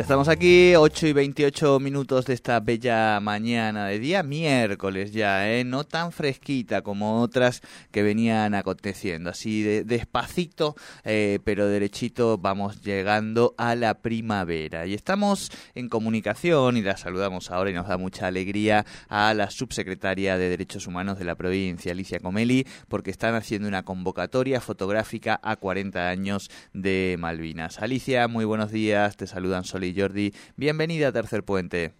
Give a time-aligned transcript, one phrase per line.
[0.00, 5.52] Ya estamos aquí, 8 y 28 minutos de esta bella mañana de día miércoles ya,
[5.52, 5.62] ¿eh?
[5.62, 7.60] No tan fresquita como otras
[7.90, 9.28] que venían aconteciendo.
[9.28, 10.74] Así de, despacito,
[11.04, 14.86] eh, pero derechito vamos llegando a la primavera.
[14.86, 19.50] Y estamos en comunicación y la saludamos ahora y nos da mucha alegría a la
[19.50, 25.38] subsecretaria de Derechos Humanos de la provincia, Alicia Comeli, porque están haciendo una convocatoria fotográfica
[25.42, 27.80] a 40 años de Malvinas.
[27.80, 30.32] Alicia, muy buenos días, te saludan y Jordi.
[30.56, 31.92] Bienvenida a Tercer Puente.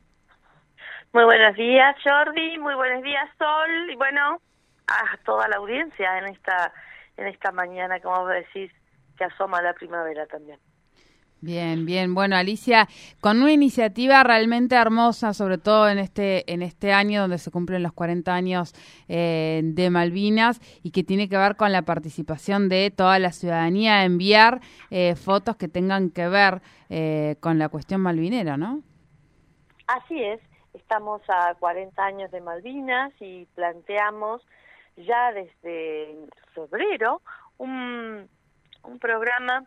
[1.12, 2.58] Muy buenos días, Jordi.
[2.58, 3.90] Muy buenos días, Sol.
[3.90, 4.40] Y bueno,
[4.86, 6.72] a toda la audiencia en esta,
[7.16, 8.70] en esta mañana, como decís,
[9.16, 10.58] que asoma la primavera también.
[11.42, 12.14] Bien, bien.
[12.14, 12.86] Bueno, Alicia,
[13.22, 17.82] con una iniciativa realmente hermosa, sobre todo en este en este año donde se cumplen
[17.82, 18.74] los 40 años
[19.08, 24.04] eh, de Malvinas y que tiene que ver con la participación de toda la ciudadanía,
[24.04, 28.82] enviar eh, fotos que tengan que ver eh, con la cuestión malvinera, ¿no?
[29.86, 30.40] Así es.
[30.74, 34.42] Estamos a 40 años de Malvinas y planteamos
[34.96, 36.16] ya desde
[36.54, 37.22] febrero
[37.56, 38.28] un,
[38.84, 39.64] un programa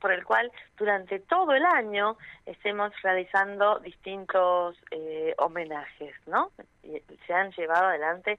[0.00, 6.50] por el cual durante todo el año estemos realizando distintos eh, homenajes, ¿no?
[7.26, 8.38] Se han llevado adelante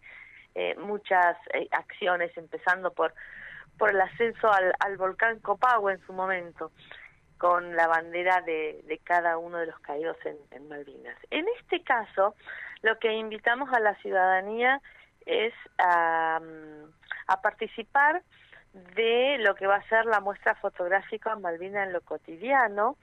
[0.53, 3.13] eh, muchas eh, acciones, empezando por
[3.77, 6.71] por el ascenso al, volcán Copagua en su momento,
[7.37, 11.17] con la bandera de, de cada uno de los caídos en, en Malvinas.
[11.29, 12.35] En este caso,
[12.81, 14.81] lo que invitamos a la ciudadanía
[15.25, 16.39] es a,
[17.27, 18.21] a participar
[18.95, 22.97] de lo que va a ser la muestra fotográfica Malvina en lo cotidiano,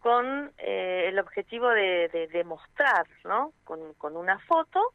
[0.00, 3.52] con eh, el objetivo de, demostrar, ¿no?
[3.64, 4.94] Con, con, una foto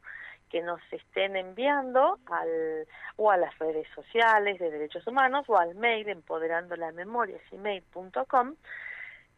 [0.50, 5.75] que nos estén enviando al, o a las redes sociales de derechos humanos o al
[5.75, 8.56] mail empoderando la memoria, gmail.com,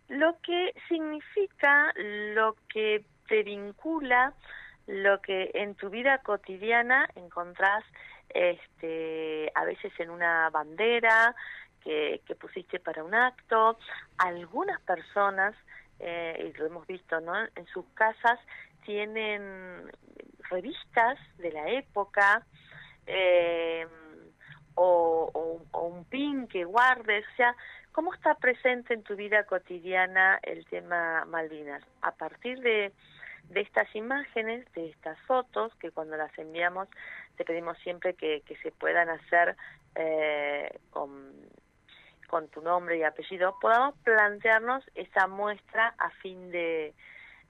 [0.09, 4.33] lo que significa lo que te vincula,
[4.87, 7.83] lo que en tu vida cotidiana encontrás
[8.33, 11.35] este, a veces en una bandera
[11.83, 13.77] que, pusiste para un acto.
[14.17, 15.55] Algunas personas,
[15.99, 17.33] eh, y lo hemos visto, ¿no?
[17.55, 18.39] En sus casas
[18.85, 19.91] tienen
[20.49, 22.45] revistas de la época
[23.07, 23.87] eh,
[24.75, 27.55] o, o, un pin que guardes, o sea,
[27.91, 31.83] ¿cómo está presente en tu vida cotidiana el tema Malvinas?
[32.01, 32.91] A partir de,
[33.49, 36.87] de estas imágenes, de estas fotos, que cuando las enviamos
[37.35, 39.55] te pedimos siempre que, que se puedan hacer
[39.95, 41.33] eh, con,
[42.27, 46.93] con tu nombre y apellido, podamos plantearnos esa muestra a fin de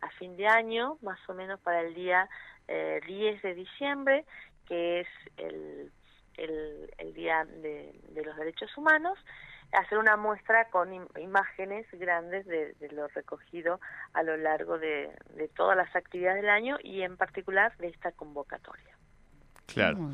[0.02, 2.28] a fin de año, más o menos para el día
[2.68, 4.26] eh, 10 de diciembre,
[4.68, 5.08] que es
[5.38, 5.92] el,
[6.36, 9.18] el, el Día de, los Derechos Humanos,
[9.72, 13.80] hacer una muestra con imágenes grandes de, de, lo recogido
[14.14, 18.12] a lo largo de, de todas las actividades del año y en particular de esta
[18.12, 18.98] convocatoria.
[19.66, 20.10] Claro.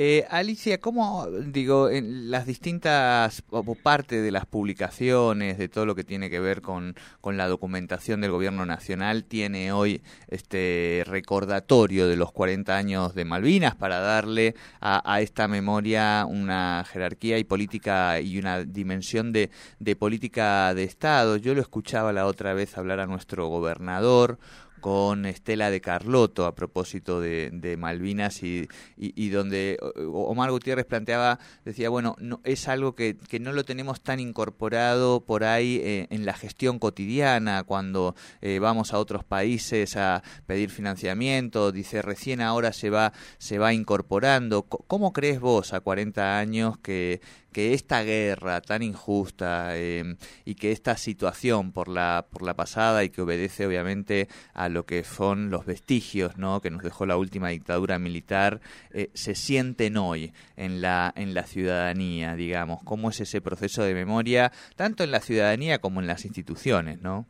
[0.00, 5.96] Eh, Alicia, ¿cómo, digo, en las distintas, o parte de las publicaciones, de todo lo
[5.96, 12.06] que tiene que ver con, con la documentación del gobierno nacional, tiene hoy este recordatorio
[12.06, 17.42] de los 40 años de Malvinas para darle a, a esta memoria una jerarquía y
[17.42, 19.50] política y una dimensión de,
[19.80, 21.38] de política de Estado?
[21.38, 24.38] Yo lo escuchaba la otra vez hablar a nuestro gobernador,
[24.80, 29.78] con Estela de Carlotto a propósito de, de Malvinas y, y, donde
[30.12, 35.20] Omar Gutiérrez planteaba, decía, bueno, no, es algo que, que no lo tenemos tan incorporado
[35.24, 40.70] por ahí eh, en la gestión cotidiana, cuando eh, vamos a otros países a pedir
[40.70, 44.62] financiamiento, dice, recién ahora se va, se va incorporando.
[44.62, 47.20] ¿Cómo crees vos a 40 años que,
[47.52, 53.04] que esta guerra tan injusta eh, y que esta situación por la por la pasada
[53.04, 57.16] y que obedece obviamente a lo que son los vestigios no que nos dejó la
[57.16, 58.60] última dictadura militar
[58.90, 62.80] eh, se sienten hoy en la en la ciudadanía digamos.
[62.84, 67.26] Cómo es ese proceso de memoria tanto en la ciudadanía como en las instituciones no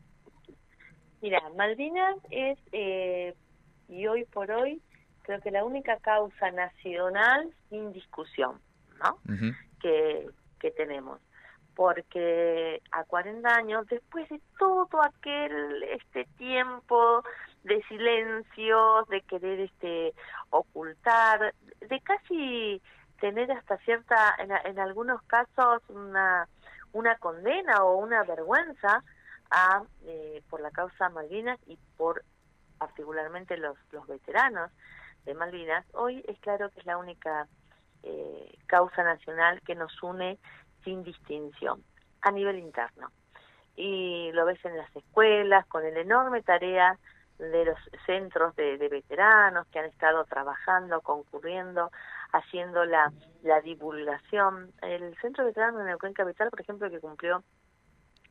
[1.23, 3.35] mira Malvinas es eh,
[3.89, 4.81] y hoy por hoy
[5.23, 8.61] creo que la única causa nacional sin discusión
[8.99, 9.19] ¿no?
[9.81, 10.29] Que,
[10.61, 11.21] que tenemos.
[11.75, 17.23] Porque a 40 años, después de todo aquel este tiempo
[17.63, 20.13] de silencio, de querer este
[20.51, 22.83] ocultar, de casi
[23.21, 26.49] tener hasta cierta, en, en algunos casos, una,
[26.93, 29.05] una condena o una vergüenza
[29.51, 32.25] a, eh, por la causa Malvinas y por
[32.79, 34.71] particularmente los, los veteranos
[35.25, 37.49] de Malvinas, hoy es claro que es la única
[38.03, 40.39] eh, causa nacional que nos une
[40.85, 41.83] sin distinción
[42.23, 43.11] a nivel interno.
[43.77, 46.99] Y lo ves en las escuelas, con el enorme tarea
[47.39, 51.91] de los centros de, veteranos que han estado trabajando, concurriendo,
[52.33, 53.13] haciendo la,
[53.43, 54.73] la divulgación.
[54.83, 57.45] El Centro de Veteranos de Neuquén Capital, por ejemplo, que cumplió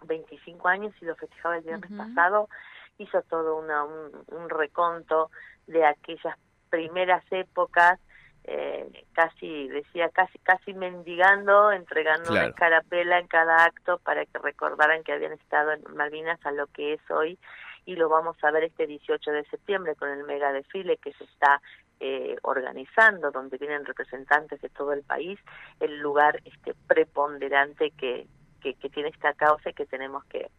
[0.06, 2.50] 25 años y lo festejaba el viernes pasado,
[2.98, 5.30] hizo todo una, un, reconto
[5.68, 6.38] de aquellas
[6.70, 8.00] primeras épocas,
[8.48, 15.04] eh, casi, decía, casi casi mendigando, entregando una escarapela en cada acto para que recordaran
[15.04, 17.38] que habían estado en Malvinas a lo que es hoy
[17.86, 21.26] y lo vamos a ver este 18 de septiembre con el mega desfile que se
[21.26, 21.62] está
[22.00, 25.40] eh, organizando, donde vienen representantes de todo el país,
[25.80, 28.28] el lugar este preponderante que,
[28.62, 30.50] que, tiene esta causa y que tenemos que,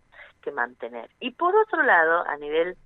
[0.43, 1.11] que mantener.
[1.21, 2.77] Y por otro lado, a nivel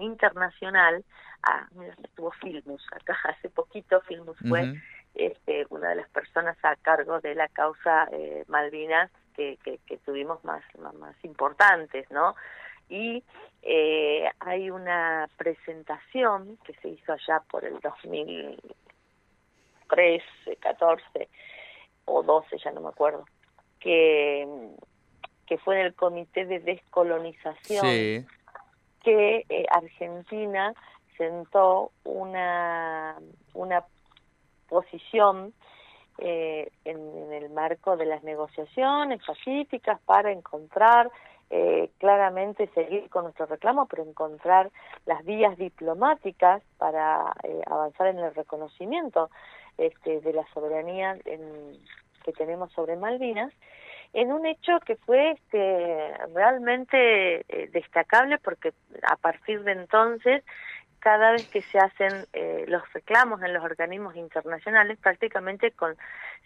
[0.00, 1.04] internacional,
[1.42, 4.74] ah, mira, estuvo Filmus acá hace poquito, Filmus fue
[5.14, 9.96] este, una de las personas a cargo de la causa eh, Malvinas que, que, que,
[9.98, 12.34] tuvimos más, más, importantes, ¿no?
[12.88, 13.22] Y
[13.62, 21.28] eh, hay una presentación que se hizo allá por el 2013, 14
[22.04, 23.24] o 12, ya no me acuerdo,
[23.80, 24.46] que,
[25.46, 28.26] que fue en el Comité de Descolonización,
[29.02, 30.74] que eh, Argentina
[31.16, 33.16] sentó una,
[33.54, 33.84] una
[34.68, 35.52] posición
[36.18, 41.10] eh, en, el marco de las negociaciones pacíficas para encontrar
[41.50, 44.70] eh, claramente seguir con nuestro reclamo, pero encontrar
[45.04, 47.34] las vías diplomáticas para
[47.66, 49.30] avanzar en el reconocimiento
[49.76, 51.78] este, de la soberanía en,
[52.24, 53.52] que tenemos sobre Malvinas,
[54.12, 58.72] en un hecho que fue este, realmente eh, destacable porque
[59.02, 60.44] a partir de entonces
[60.98, 65.96] cada vez que se hacen eh, los reclamos en los organismos internacionales, prácticamente con,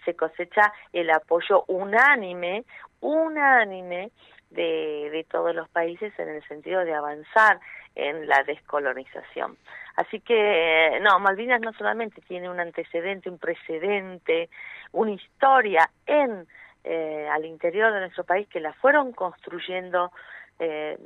[0.05, 2.65] se cosecha el apoyo unánime,
[3.01, 4.11] unánime
[4.51, 7.61] de, de todos los países en el sentido de avanzar
[7.97, 9.59] en la descolonización.
[9.97, 14.49] Así que, no, Malvinas no solamente tiene un antecedente, un precedente,
[14.93, 16.47] una historia en
[16.89, 20.13] eh, al interior de nuestro país que la fueron construyendo
[20.61, 20.97] eh,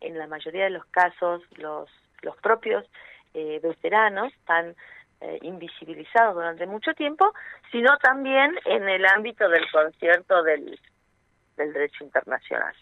[0.00, 1.90] en la mayoría de los casos los
[2.22, 2.84] los propios
[3.34, 4.74] eh, veteranos tan
[5.40, 7.32] invisibilizados durante mucho tiempo,
[7.72, 10.78] sino también en el ámbito del concierto del,
[11.56, 12.74] del derecho internacional.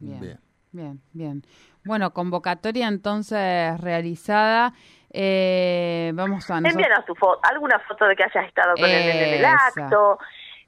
[0.00, 0.40] Bien,
[0.72, 1.42] bien, bien.
[1.84, 4.72] Bueno, convocatoria entonces realizada.
[5.12, 6.60] Eh, vamos a
[7.06, 10.18] tu foto, alguna foto de que hayas estado con él en el acto,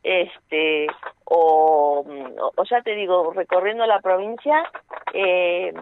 [0.03, 0.87] este,
[1.25, 2.05] o,
[2.57, 4.63] o, ya te digo, recorriendo la provincia,
[5.13, 5.73] eh,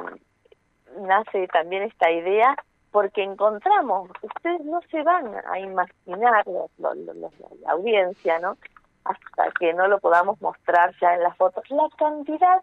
[1.01, 2.57] nace también esta idea
[2.91, 8.57] porque encontramos, ustedes no se van a imaginar, la audiencia, ¿no?
[9.05, 12.63] Hasta que no lo podamos mostrar ya en las fotos, la cantidad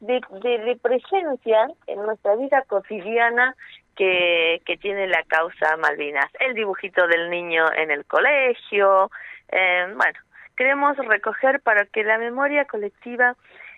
[0.00, 3.56] de, de, presencia en nuestra vida cotidiana
[3.96, 6.30] que, que tiene la causa Malvinas.
[6.40, 9.10] El dibujito del niño en el colegio,
[9.48, 10.18] eh, bueno,
[10.56, 13.36] queremos recoger para que la memoria colectiva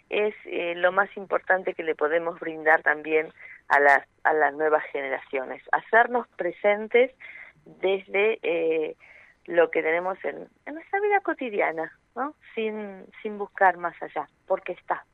[0.09, 3.29] es eh, lo más importante que le podemos brindar también
[3.69, 7.11] a las, a las nuevas generaciones, hacernos presentes
[7.65, 8.97] desde eh,
[9.47, 12.35] lo que tenemos en, en nuestra vida cotidiana, ¿no?
[12.55, 15.05] sin, sin buscar más allá, porque está.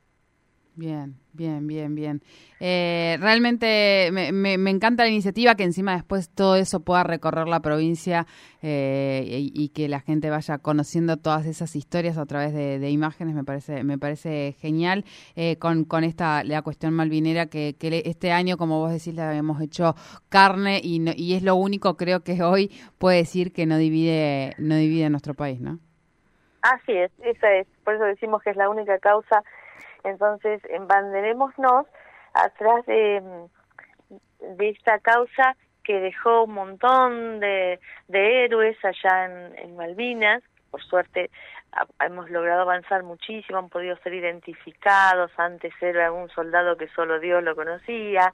[0.75, 2.21] Bien, bien, bien, bien.
[2.59, 7.59] Eh, realmente me, me, encanta la iniciativa que encima después todo eso pueda recorrer la
[7.59, 8.25] provincia
[8.63, 13.35] eh, y, que la gente vaya conociendo todas esas historias a través de, imágenes.
[13.35, 18.57] Me parece, me parece genial eh, con, con esta la cuestión malvinera que, este año,
[18.57, 19.93] como vos decís, la habíamos hecho
[20.29, 24.75] carne y, y es lo único creo que hoy puede decir que no divide no
[24.75, 25.77] divide nuestro país, ¿no?
[26.63, 27.67] Así es, esa es.
[27.83, 29.43] Por eso decimos que es la única causa
[30.03, 31.87] entonces, embanderémonos
[32.33, 33.21] atrás de,
[34.39, 40.41] de esta causa que dejó un montón de, de héroes allá en, en Malvinas.
[40.71, 41.29] Por suerte
[41.99, 45.31] hemos logrado avanzar muchísimo, han podido ser identificados.
[45.37, 48.31] Antes era un soldado que solo Dios lo conocía.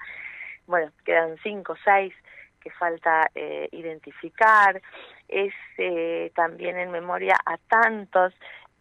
[0.68, 2.14] Bueno, quedan cinco o seis
[2.62, 4.82] que falta eh, identificar.
[5.28, 8.34] Es eh, también en memoria a tantas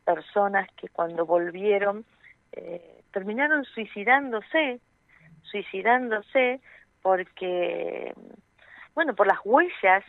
[0.05, 2.05] personas que cuando volvieron
[2.53, 4.81] eh, terminaron suicidándose,
[5.43, 6.61] suicidándose
[7.03, 8.13] porque,
[8.95, 10.05] bueno, por las huellas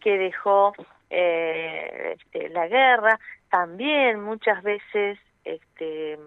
[0.00, 0.72] que dejó
[1.10, 2.16] eh,
[2.50, 3.18] la guerra,
[3.50, 6.18] también muchas veces este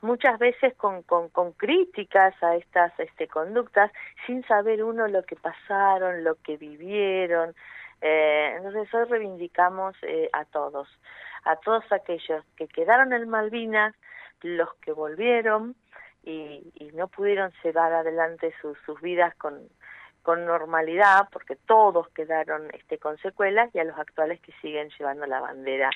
[0.00, 3.90] muchas veces con, con, con críticas a estas este, conductas
[4.26, 7.54] sin saber uno lo que pasaron, lo que vivieron.
[8.00, 10.88] Eh, entonces hoy reivindicamos eh, a todos,
[11.44, 13.94] a todos aquellos que quedaron en Malvinas,
[14.42, 15.74] los que volvieron
[16.22, 19.68] y, y no pudieron llevar adelante sus, sus vidas con,
[20.22, 25.26] con normalidad, porque todos quedaron este, con secuelas, y a los actuales que siguen llevando
[25.26, 25.90] la bandera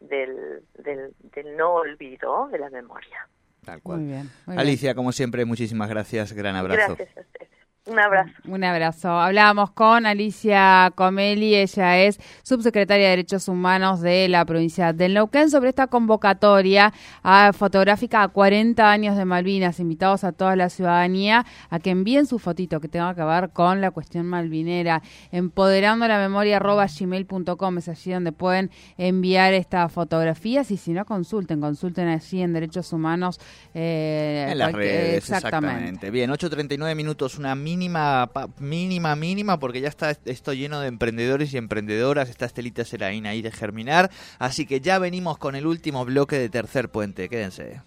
[0.00, 3.28] del, del, del no olvido, de la memoria.
[3.64, 3.98] Tal cual.
[3.98, 6.32] Muy bien, Alicia, como siempre, muchísimas gracias.
[6.32, 6.96] Gran abrazo.
[6.96, 7.65] Gracias a ustedes.
[7.86, 8.32] Un abrazo.
[8.48, 9.08] Un abrazo.
[9.10, 15.50] Hablábamos con Alicia Comeli, ella es subsecretaria de Derechos Humanos de la provincia del Neuquén,
[15.50, 19.78] sobre esta convocatoria a, fotográfica a 40 años de Malvinas.
[19.78, 23.80] Invitados a toda la ciudadanía a que envíen su fotito que tenga que ver con
[23.80, 25.02] la cuestión malvinera.
[25.30, 31.04] Empoderando la memoria arroba gmail.com es allí donde pueden enviar estas fotografías y si no
[31.04, 33.38] consulten, consulten allí en Derechos Humanos.
[33.74, 36.10] Eh, en las redes, exactamente.
[36.10, 41.58] Bien, 8.39 minutos, una mínima, mínima, mínima, porque ya está esto lleno de emprendedores y
[41.58, 42.30] emprendedoras.
[42.30, 44.10] Está Estelita Seraín ahí de germinar.
[44.38, 47.28] Así que ya venimos con el último bloque de Tercer Puente.
[47.28, 47.82] Quédense.